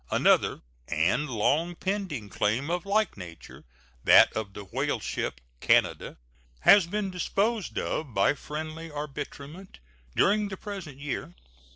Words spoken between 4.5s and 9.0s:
the whaleship Canada, has been disposed of by friendly